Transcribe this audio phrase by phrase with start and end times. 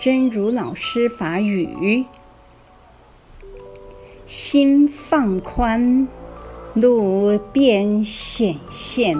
[0.00, 2.06] 真如老师法语：
[4.24, 6.08] 心放宽，
[6.72, 9.18] 路便显现。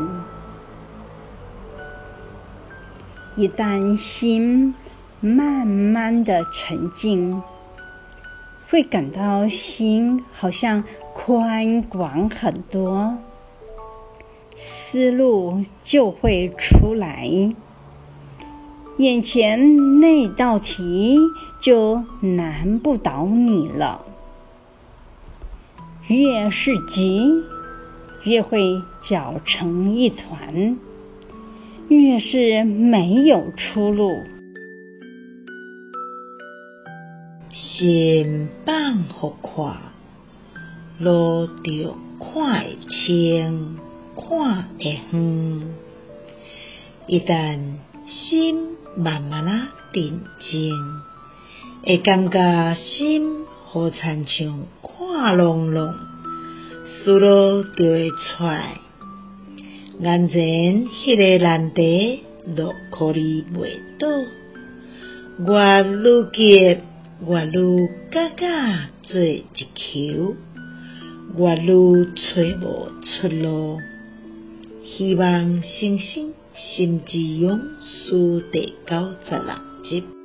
[3.36, 4.74] 一旦心
[5.20, 7.42] 慢慢的沉静，
[8.70, 13.18] 会感到心好像宽广很多，
[14.56, 17.54] 思路就会出来。
[19.00, 21.16] 眼前那道题
[21.58, 24.04] 就难不倒你了。
[26.06, 27.32] 越是急，
[28.24, 30.76] 越会搅成一团；
[31.88, 34.18] 越是没有出路。
[37.50, 39.04] 心放
[39.40, 39.78] 宽，
[40.98, 43.78] 路就看会清，
[44.14, 45.62] 看会远。
[47.06, 47.58] 一旦
[48.04, 50.74] 心慢慢啊，定静，
[51.84, 55.94] 会感觉心好亲像看朗朗，
[56.84, 58.80] 思路就会出来。
[60.00, 62.22] 眼前迄个难题，
[62.56, 64.08] 就可以袂倒。
[65.38, 66.78] 越愈急，
[67.26, 69.44] 越愈觉觉做一
[69.74, 70.34] 球，
[71.36, 73.78] 越愈找无出路。
[74.84, 80.19] 希望新生心之勇书第九十六集。